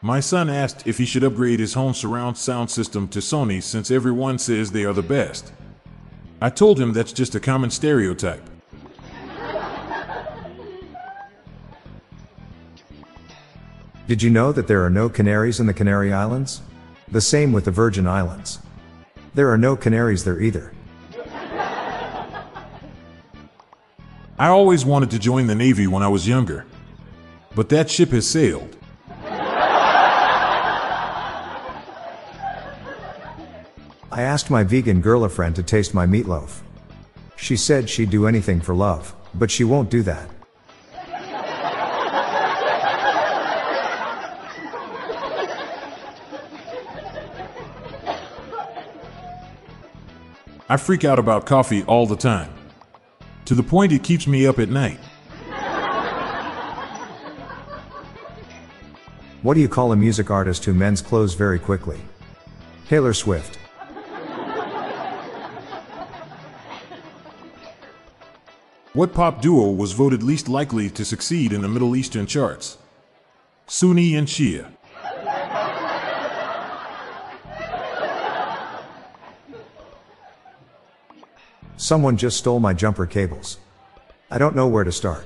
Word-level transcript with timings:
My 0.00 0.20
son 0.20 0.48
asked 0.48 0.86
if 0.86 0.98
he 0.98 1.04
should 1.04 1.24
upgrade 1.24 1.58
his 1.58 1.74
home 1.74 1.92
surround 1.92 2.38
sound 2.38 2.70
system 2.70 3.08
to 3.08 3.18
Sony 3.18 3.60
since 3.60 3.90
everyone 3.90 4.38
says 4.38 4.70
they 4.70 4.84
are 4.84 4.92
the 4.92 5.02
best. 5.02 5.52
I 6.40 6.50
told 6.50 6.78
him 6.78 6.92
that's 6.92 7.12
just 7.12 7.34
a 7.34 7.40
common 7.40 7.70
stereotype. 7.70 8.48
Did 14.06 14.22
you 14.22 14.30
know 14.30 14.52
that 14.52 14.68
there 14.68 14.84
are 14.84 14.90
no 14.90 15.08
canaries 15.08 15.58
in 15.58 15.66
the 15.66 15.74
Canary 15.74 16.12
Islands? 16.12 16.62
The 17.08 17.20
same 17.20 17.52
with 17.52 17.64
the 17.64 17.72
Virgin 17.72 18.06
Islands. 18.06 18.60
There 19.34 19.50
are 19.50 19.58
no 19.58 19.76
canaries 19.76 20.24
there 20.24 20.40
either. 20.40 20.72
I 24.38 24.46
always 24.46 24.84
wanted 24.84 25.10
to 25.10 25.18
join 25.18 25.48
the 25.48 25.56
Navy 25.56 25.88
when 25.88 26.04
I 26.04 26.08
was 26.08 26.28
younger. 26.28 26.64
But 27.56 27.68
that 27.70 27.90
ship 27.90 28.10
has 28.10 28.30
sailed. 28.30 28.77
I 34.18 34.22
asked 34.22 34.50
my 34.50 34.64
vegan 34.64 35.00
girlfriend 35.00 35.54
to 35.54 35.62
taste 35.62 35.94
my 35.94 36.04
meatloaf. 36.04 36.62
She 37.36 37.56
said 37.56 37.88
she'd 37.88 38.10
do 38.10 38.26
anything 38.26 38.60
for 38.60 38.74
love, 38.74 39.14
but 39.32 39.48
she 39.48 39.62
won't 39.62 39.90
do 39.90 40.02
that. 40.02 40.28
I 50.68 50.76
freak 50.76 51.04
out 51.04 51.20
about 51.20 51.46
coffee 51.46 51.84
all 51.84 52.04
the 52.04 52.16
time. 52.16 52.52
To 53.44 53.54
the 53.54 53.62
point 53.62 53.92
it 53.92 54.02
keeps 54.02 54.26
me 54.26 54.48
up 54.48 54.58
at 54.58 54.68
night. 54.68 54.98
What 59.42 59.54
do 59.54 59.60
you 59.60 59.68
call 59.68 59.92
a 59.92 59.96
music 59.96 60.28
artist 60.28 60.64
who 60.64 60.74
mends 60.74 61.02
clothes 61.02 61.34
very 61.34 61.60
quickly? 61.60 62.00
Taylor 62.88 63.14
Swift. 63.14 63.58
What 68.98 69.14
pop 69.14 69.40
duo 69.40 69.70
was 69.70 69.92
voted 69.92 70.24
least 70.24 70.48
likely 70.48 70.90
to 70.90 71.04
succeed 71.04 71.52
in 71.52 71.62
the 71.62 71.68
Middle 71.68 71.94
Eastern 71.94 72.26
charts? 72.26 72.78
Sunni 73.68 74.16
and 74.16 74.26
Shia. 74.26 74.72
Someone 81.76 82.16
just 82.16 82.38
stole 82.38 82.58
my 82.58 82.74
jumper 82.74 83.06
cables. 83.06 83.58
I 84.32 84.38
don't 84.38 84.56
know 84.56 84.66
where 84.66 84.82
to 84.82 84.90
start. 84.90 85.24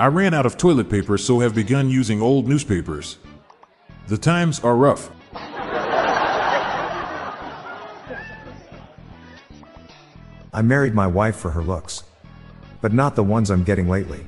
I 0.00 0.06
ran 0.06 0.32
out 0.32 0.46
of 0.46 0.56
toilet 0.56 0.88
paper 0.88 1.18
so 1.18 1.40
have 1.40 1.54
begun 1.54 1.90
using 1.90 2.22
old 2.22 2.48
newspapers. 2.48 3.18
The 4.08 4.16
times 4.16 4.60
are 4.60 4.76
rough. 4.76 5.10
I 10.54 10.62
married 10.62 10.94
my 10.94 11.08
wife 11.08 11.34
for 11.34 11.50
her 11.50 11.62
looks. 11.62 12.04
But 12.80 12.92
not 12.92 13.16
the 13.16 13.24
ones 13.24 13.50
I'm 13.50 13.64
getting 13.64 13.88
lately. 13.88 14.24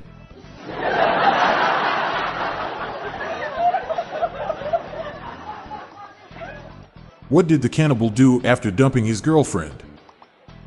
What 7.29 7.47
did 7.47 7.63
the 7.63 7.69
cannibal 7.69 8.11
do 8.11 8.43
after 8.43 8.73
dumping 8.73 9.05
his 9.05 9.21
girlfriend? 9.21 9.85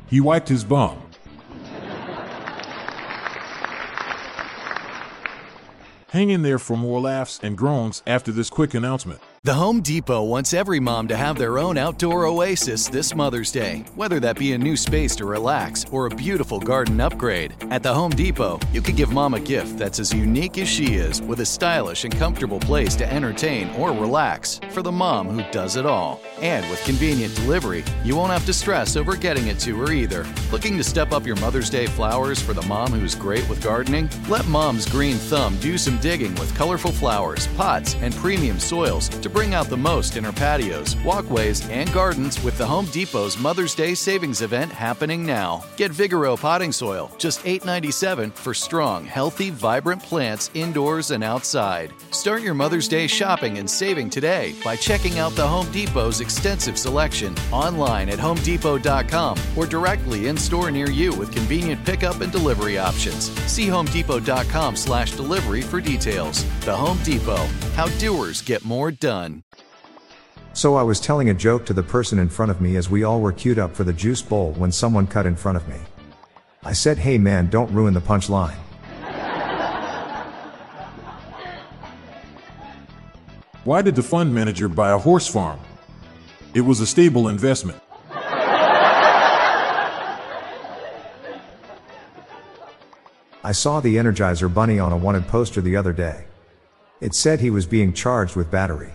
He 0.06 0.18
wiped 0.18 0.48
his 0.48 0.64
bum. 0.64 1.02
Hang 6.08 6.30
in 6.30 6.42
there 6.42 6.58
for 6.58 6.76
more 6.76 7.00
laughs 7.00 7.38
and 7.42 7.56
groans 7.56 8.02
after 8.06 8.32
this 8.32 8.48
quick 8.48 8.72
announcement. 8.72 9.20
The 9.42 9.54
Home 9.54 9.80
Depot 9.80 10.22
wants 10.24 10.52
every 10.52 10.80
mom 10.80 11.08
to 11.08 11.16
have 11.16 11.38
their 11.38 11.58
own 11.58 11.78
outdoor 11.78 12.26
oasis 12.26 12.88
this 12.88 13.14
Mother's 13.14 13.50
Day, 13.50 13.86
whether 13.94 14.20
that 14.20 14.38
be 14.38 14.52
a 14.52 14.58
new 14.58 14.76
space 14.76 15.16
to 15.16 15.24
relax 15.24 15.86
or 15.90 16.04
a 16.04 16.14
beautiful 16.14 16.60
garden 16.60 17.00
upgrade. 17.00 17.54
At 17.70 17.82
the 17.82 17.94
Home 17.94 18.10
Depot, 18.10 18.60
you 18.70 18.82
could 18.82 18.96
give 18.96 19.14
mom 19.14 19.32
a 19.32 19.40
gift 19.40 19.78
that's 19.78 19.98
as 19.98 20.12
unique 20.12 20.58
as 20.58 20.68
she 20.68 20.96
is, 20.96 21.22
with 21.22 21.40
a 21.40 21.46
stylish 21.46 22.04
and 22.04 22.14
comfortable 22.14 22.60
place 22.60 22.94
to 22.96 23.10
entertain 23.10 23.70
or 23.76 23.92
relax 23.92 24.60
for 24.70 24.82
the 24.82 24.92
mom 24.92 25.28
who 25.28 25.42
does 25.50 25.76
it 25.76 25.84
all. 25.84 26.20
And 26.40 26.68
with 26.70 26.82
convenient 26.84 27.34
delivery, 27.34 27.84
you 28.04 28.16
won't 28.16 28.32
have 28.32 28.46
to 28.46 28.52
stress 28.52 28.96
over 28.96 29.16
getting 29.16 29.48
it 29.48 29.58
to 29.60 29.76
her 29.80 29.92
either. 29.92 30.26
Looking 30.52 30.76
to 30.78 30.84
step 30.84 31.12
up 31.12 31.26
your 31.26 31.36
Mother's 31.36 31.68
Day 31.68 31.86
flowers 31.86 32.40
for 32.40 32.54
the 32.54 32.62
mom 32.62 32.92
who's 32.92 33.14
great 33.14 33.46
with 33.48 33.62
gardening? 33.62 34.08
Let 34.28 34.46
Mom's 34.46 34.88
Green 34.88 35.16
Thumb 35.16 35.58
do 35.58 35.76
some 35.76 35.98
digging 35.98 36.34
with 36.36 36.56
colorful 36.56 36.92
flowers, 36.92 37.46
pots, 37.48 37.94
and 37.96 38.14
premium 38.14 38.58
soils 38.58 39.08
to 39.08 39.28
bring 39.28 39.54
out 39.54 39.66
the 39.66 39.76
most 39.76 40.16
in 40.16 40.24
her 40.24 40.32
patios, 40.32 40.96
walkways, 41.04 41.68
and 41.68 41.92
gardens 41.92 42.42
with 42.42 42.56
the 42.56 42.66
Home 42.66 42.86
Depot's 42.86 43.38
Mother's 43.38 43.74
Day 43.74 43.94
savings 43.94 44.42
event 44.42 44.70
happening 44.70 45.26
now. 45.26 45.64
Get 45.76 45.90
Vigoro 45.92 46.40
potting 46.40 46.72
soil, 46.72 47.10
just 47.18 47.42
$8.97 47.44 48.32
for 48.32 48.54
strong, 48.54 49.04
healthy, 49.04 49.50
vibrant 49.50 50.02
plants 50.02 50.50
indoors 50.54 51.10
and 51.10 51.24
outside. 51.24 51.92
Start 52.12 52.42
your 52.42 52.54
Mother's 52.54 52.88
Day 52.88 53.06
shopping 53.06 53.58
and 53.58 53.68
saving 53.68 54.10
today 54.10 54.54
by 54.64 54.76
checking 54.76 55.18
out 55.18 55.32
the 55.32 55.46
Home 55.46 55.70
Depot's 55.72 56.20
extensive 56.20 56.78
selection 56.78 57.34
online 57.52 58.08
at 58.08 58.18
homedepot.com 58.18 59.38
or 59.56 59.66
directly 59.66 60.26
in 60.26 60.36
store 60.36 60.70
near 60.70 60.90
you 60.90 61.14
with 61.14 61.32
convenient 61.32 61.84
pickup 61.84 62.20
and 62.20 62.30
delivery 62.30 62.78
options. 62.78 63.30
See 63.50 63.66
homedepot.com 63.66 64.76
slash 64.76 65.12
delivery 65.12 65.62
for 65.62 65.80
details. 65.80 66.44
The 66.60 66.76
Home 66.76 66.98
Depot, 67.02 67.46
how 67.74 67.86
doers 67.98 68.42
get 68.42 68.64
more 68.64 68.90
done. 68.90 69.42
So 70.52 70.74
I 70.74 70.82
was 70.82 71.00
telling 71.00 71.30
a 71.30 71.34
joke 71.34 71.64
to 71.66 71.72
the 71.72 71.82
person 71.82 72.18
in 72.18 72.28
front 72.28 72.50
of 72.50 72.60
me 72.60 72.76
as 72.76 72.90
we 72.90 73.04
all 73.04 73.20
were 73.20 73.32
queued 73.32 73.58
up 73.58 73.74
for 73.74 73.84
the 73.84 73.92
juice 73.92 74.20
bowl 74.20 74.52
when 74.54 74.72
someone 74.72 75.06
cut 75.06 75.26
in 75.26 75.36
front 75.36 75.56
of 75.56 75.68
me. 75.68 75.76
I 76.64 76.72
said, 76.72 76.98
hey 76.98 77.18
man, 77.18 77.48
don't 77.48 77.72
ruin 77.72 77.94
the 77.94 78.00
punchline. 78.00 78.56
Why 83.64 83.82
did 83.82 83.94
the 83.94 84.02
fund 84.02 84.34
manager 84.34 84.68
buy 84.68 84.90
a 84.90 84.98
horse 84.98 85.26
farm? 85.26 85.60
It 86.54 86.62
was 86.62 86.80
a 86.80 86.86
stable 86.86 87.28
investment. 87.28 87.78
I 93.42 93.52
saw 93.52 93.80
the 93.80 93.96
Energizer 93.96 94.52
Bunny 94.52 94.78
on 94.78 94.92
a 94.92 94.96
wanted 94.96 95.26
poster 95.26 95.60
the 95.60 95.76
other 95.76 95.92
day. 95.92 96.24
It 97.02 97.14
said 97.14 97.40
he 97.40 97.50
was 97.50 97.66
being 97.66 97.92
charged 97.92 98.34
with 98.34 98.50
battery. 98.50 98.92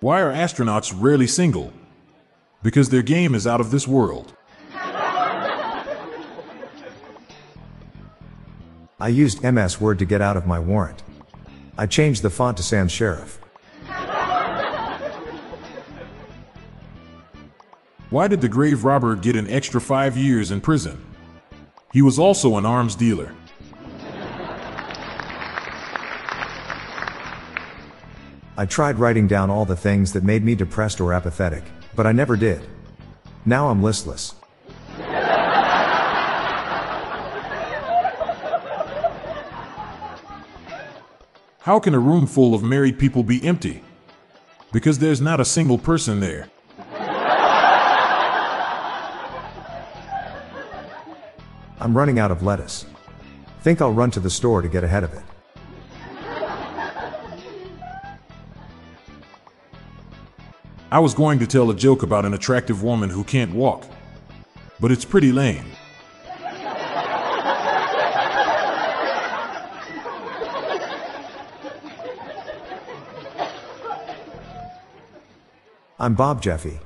Why 0.00 0.20
are 0.20 0.32
astronauts 0.32 0.92
rarely 0.96 1.28
single? 1.28 1.72
Because 2.62 2.88
their 2.88 3.02
game 3.02 3.34
is 3.36 3.46
out 3.46 3.60
of 3.60 3.70
this 3.70 3.86
world. 3.86 4.34
I 9.00 9.08
used 9.08 9.42
MS 9.44 9.80
Word 9.80 9.98
to 10.00 10.04
get 10.04 10.20
out 10.20 10.36
of 10.36 10.46
my 10.46 10.58
warrant. 10.58 11.02
I 11.76 11.86
changed 11.86 12.22
the 12.22 12.30
font 12.30 12.56
to 12.58 12.62
Sans 12.62 12.92
Serif. 12.92 13.38
Why 18.10 18.28
did 18.28 18.40
the 18.40 18.48
grave 18.48 18.84
robber 18.84 19.16
get 19.16 19.34
an 19.34 19.50
extra 19.50 19.80
five 19.80 20.16
years 20.16 20.52
in 20.52 20.60
prison? 20.60 21.04
He 21.92 22.00
was 22.00 22.18
also 22.18 22.56
an 22.56 22.64
arms 22.64 22.94
dealer. 22.94 23.34
I 28.56 28.66
tried 28.66 29.00
writing 29.00 29.26
down 29.26 29.50
all 29.50 29.64
the 29.64 29.74
things 29.74 30.12
that 30.12 30.22
made 30.22 30.44
me 30.44 30.54
depressed 30.54 31.00
or 31.00 31.12
apathetic, 31.12 31.64
but 31.96 32.06
I 32.06 32.12
never 32.12 32.36
did. 32.36 32.64
Now 33.44 33.68
I'm 33.68 33.82
listless. 33.82 34.36
How 41.64 41.80
can 41.80 41.94
a 41.94 41.98
room 41.98 42.26
full 42.26 42.54
of 42.54 42.62
married 42.62 42.98
people 42.98 43.22
be 43.22 43.42
empty? 43.42 43.82
Because 44.70 44.98
there's 44.98 45.22
not 45.22 45.40
a 45.40 45.46
single 45.46 45.78
person 45.78 46.20
there. 46.20 46.50
I'm 51.80 51.96
running 51.96 52.18
out 52.18 52.30
of 52.30 52.42
lettuce. 52.42 52.84
Think 53.62 53.80
I'll 53.80 53.94
run 53.94 54.10
to 54.10 54.20
the 54.20 54.28
store 54.28 54.60
to 54.60 54.68
get 54.68 54.84
ahead 54.84 55.04
of 55.04 55.14
it. 55.14 55.22
I 60.92 60.98
was 60.98 61.14
going 61.14 61.38
to 61.38 61.46
tell 61.46 61.70
a 61.70 61.74
joke 61.74 62.02
about 62.02 62.26
an 62.26 62.34
attractive 62.34 62.82
woman 62.82 63.08
who 63.08 63.24
can't 63.24 63.54
walk, 63.54 63.86
but 64.80 64.92
it's 64.92 65.06
pretty 65.06 65.32
lame. 65.32 65.64
I'm 76.04 76.12
Bob 76.12 76.42
Jeffy. 76.42 76.80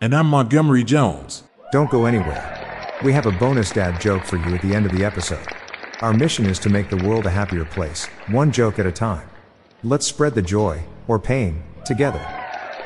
And 0.00 0.12
I'm 0.12 0.26
Montgomery 0.26 0.82
Jones. 0.82 1.44
Don't 1.70 1.92
go 1.92 2.06
anywhere. 2.06 2.90
We 3.04 3.12
have 3.12 3.24
a 3.24 3.30
bonus 3.30 3.70
dad 3.70 4.00
joke 4.00 4.24
for 4.24 4.36
you 4.36 4.52
at 4.52 4.62
the 4.62 4.74
end 4.74 4.84
of 4.84 4.90
the 4.90 5.04
episode. 5.04 5.46
Our 6.00 6.12
mission 6.12 6.44
is 6.44 6.58
to 6.58 6.70
make 6.70 6.90
the 6.90 6.96
world 7.06 7.24
a 7.24 7.30
happier 7.30 7.64
place, 7.64 8.06
one 8.26 8.50
joke 8.50 8.80
at 8.80 8.86
a 8.86 8.90
time. 8.90 9.28
Let's 9.84 10.08
spread 10.08 10.34
the 10.34 10.42
joy, 10.42 10.82
or 11.06 11.20
pain, 11.20 11.62
together. 11.84 12.18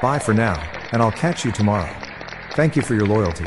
Bye 0.02 0.18
for 0.18 0.34
now, 0.34 0.62
and 0.92 1.00
I'll 1.00 1.10
catch 1.10 1.42
you 1.46 1.52
tomorrow. 1.52 1.90
Thank 2.52 2.76
you 2.76 2.82
for 2.82 2.94
your 2.94 3.06
loyalty. 3.06 3.46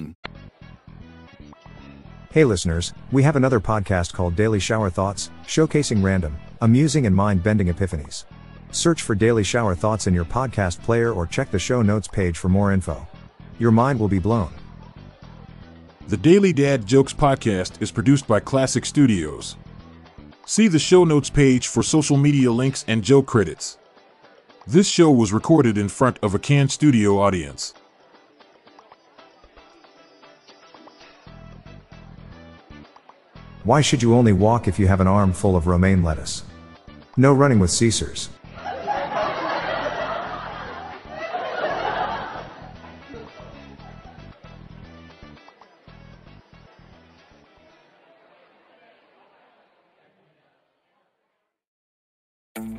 Hey 2.31 2.45
listeners, 2.45 2.93
we 3.11 3.23
have 3.23 3.35
another 3.35 3.59
podcast 3.59 4.13
called 4.13 4.37
Daily 4.37 4.61
Shower 4.61 4.89
Thoughts, 4.89 5.29
showcasing 5.45 6.01
random, 6.01 6.37
amusing, 6.61 7.05
and 7.05 7.13
mind 7.13 7.43
bending 7.43 7.67
epiphanies. 7.67 8.23
Search 8.71 9.01
for 9.01 9.15
Daily 9.15 9.43
Shower 9.43 9.75
Thoughts 9.75 10.07
in 10.07 10.13
your 10.13 10.23
podcast 10.23 10.81
player 10.81 11.11
or 11.11 11.27
check 11.27 11.51
the 11.51 11.59
show 11.59 11.81
notes 11.81 12.07
page 12.07 12.37
for 12.37 12.47
more 12.47 12.71
info. 12.71 13.05
Your 13.59 13.71
mind 13.71 13.99
will 13.99 14.07
be 14.07 14.17
blown. 14.17 14.53
The 16.07 16.15
Daily 16.15 16.53
Dad 16.53 16.85
Jokes 16.85 17.11
podcast 17.11 17.81
is 17.81 17.91
produced 17.91 18.29
by 18.29 18.39
Klassic 18.39 18.85
Studios. 18.85 19.57
See 20.45 20.69
the 20.69 20.79
show 20.79 21.03
notes 21.03 21.29
page 21.29 21.67
for 21.67 21.83
social 21.83 22.15
media 22.15 22.49
links 22.49 22.85
and 22.87 23.03
joke 23.03 23.25
credits. 23.25 23.77
This 24.65 24.87
show 24.87 25.11
was 25.11 25.33
recorded 25.33 25.77
in 25.77 25.89
front 25.89 26.17
of 26.23 26.33
a 26.33 26.39
canned 26.39 26.71
studio 26.71 27.19
audience. 27.19 27.73
Why 33.63 33.81
should 33.81 34.01
you 34.01 34.15
only 34.15 34.33
walk 34.33 34.67
if 34.67 34.79
you 34.79 34.87
have 34.87 35.01
an 35.01 35.07
arm 35.07 35.33
full 35.33 35.55
of 35.55 35.67
romaine 35.67 36.01
lettuce? 36.01 36.41
No 37.15 37.31
running 37.31 37.59
with 37.59 37.69
Caesars. 37.69 38.29